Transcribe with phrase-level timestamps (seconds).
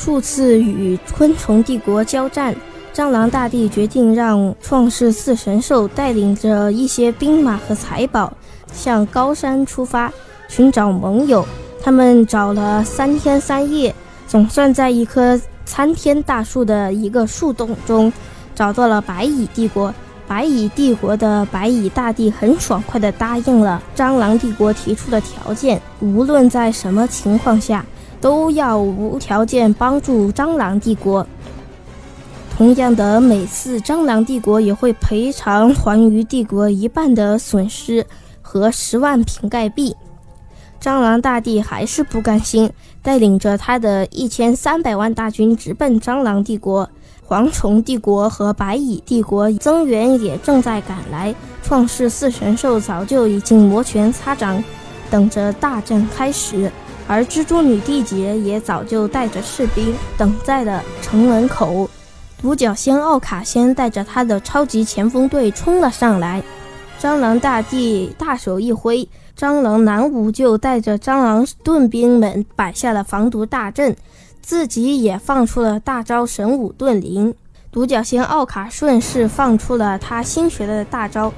[0.00, 2.54] 数次与昆虫帝国交战，
[2.94, 8.32] 蟑螂大帝决定让创世四神兽带领着一些兵马和财宝，
[8.72, 10.12] 向高山出发
[10.46, 11.44] 寻找盟友。
[11.82, 13.92] 他们找了三天三夜，
[14.28, 18.12] 总算在一棵参天大树的一个树洞中，
[18.54, 19.92] 找到了白蚁帝国。
[20.28, 27.84] 白蚁帝国的白蚁大帝很爽快地答应了蟑螂帝国提出的条件，无论在什么情况下，
[28.20, 31.26] 都要无条件帮助蟑螂帝国。
[32.56, 38.04] 同样的，每次蟑螂帝国也会赔偿环鱼帝国一半的损失
[38.42, 39.94] 和十万瓶盖币。
[40.80, 42.70] 蟑螂大帝还是不甘心，
[43.02, 46.88] 带领着他的一千三百万大军直奔蟑螂帝国。
[47.28, 54.64] 蝗虫帝国和白蚁帝国增援也正在赶来，创世四神兽早就已经摩拳擦掌，
[55.10, 56.72] 等着大战开始。
[57.08, 61.88] 而蜘蛛女帝杰也早就带着士兵等在了城门口。
[62.40, 66.40] 独角仙奥卡先带着他的超级前锋队冲了上来，
[67.00, 73.96] 蟑螂大帝大手一挥，蟑螂男武就带着蟑螂盾兵们摆下了防毒大阵。
[74.40, 77.34] 自己也放出了大招神武盾灵，
[77.70, 81.32] 独角仙奥卡顺势放出了他新学的大招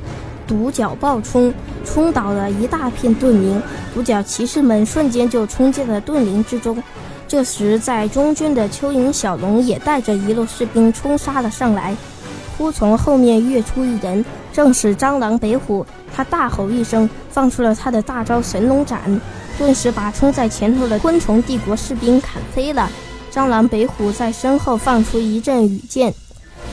[0.51, 3.63] 独角暴冲，冲倒了一大片盾林。
[3.95, 6.83] 独角骑士们瞬间就冲进了盾林之中。
[7.29, 11.95] 这时，在中军的蚯蚓小龙也带着一路士兵冲杀了上来。
[12.59, 15.87] 忽从后面跃出一人，正是蟑螂北虎。
[16.13, 19.21] 他大吼一声，放出了他的大招神龙斩。
[19.57, 22.91] 顿时把冲在前头的昆虫帝国士兵砍飞了。
[23.33, 26.13] 蟑螂北虎在身后放出一阵羽箭，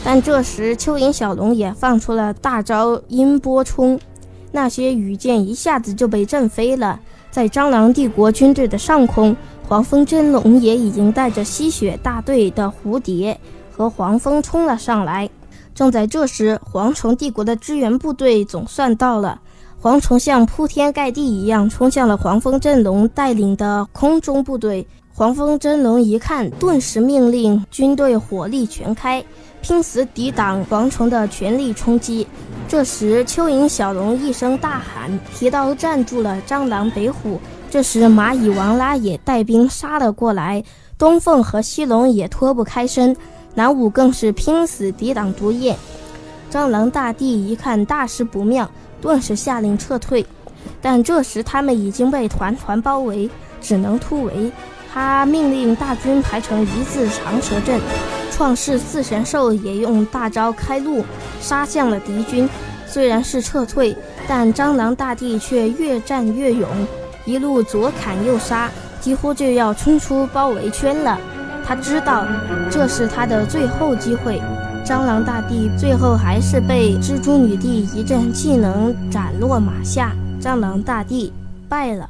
[0.10, 4.00] 但这时蚯蚓小龙也放出了大招音波冲，
[4.54, 6.98] 那些羽箭一下子就被震飞了。
[7.30, 9.36] 在蟑螂帝国军队的上空，
[9.68, 13.38] 黄蜂真龙也已经带着吸血大队的蝴蝶
[13.70, 15.30] 和黄蜂冲了上来。
[15.76, 19.42] 正在这时，蝗虫帝国的支援部队总算到了。
[19.84, 24.88] 蝗虫像铺天盖地一样冲向了黄蜂真龙带领的空中部队。
[25.18, 29.26] 黄蜂真龙一看，顿时命令军队火力全开，
[29.64, 32.28] 拼死抵挡蝗虫的全力冲击。
[32.68, 37.42] 这时，蚯蚓小龙一声大喊，提刀站住了蟑螂北虎。
[37.68, 40.64] 这时，蚂蚁王拉也带兵杀了过来，
[41.00, 43.18] 东凤和西龙也脱不开身，
[43.56, 45.76] 南武更是拼死抵挡毒液。
[46.52, 48.70] 蟑螂大帝一看大事不妙。
[49.02, 50.24] 顿时下令撤退，
[50.80, 53.28] 但这时他们已经被团团包围，
[53.60, 54.52] 只能突围。
[54.92, 57.80] 他命令大军排成一字长蛇阵，
[58.32, 61.04] 创世四神兽也用大招开路，
[61.40, 62.50] 杀向了敌军。
[62.86, 63.96] 虽然是撤退，
[64.28, 66.68] 但蟑螂大帝却越战越勇，
[67.26, 68.72] 一路左砍右杀，
[69.02, 71.20] 几乎就要冲出包围圈了。
[71.66, 72.26] 他知道
[72.72, 74.42] 这是他的最后机会。
[74.86, 81.34] 蟑螂大帝最后还是被蜘蛛女帝一阵技能斩落马下，蟑螂大帝
[81.68, 82.10] 败了。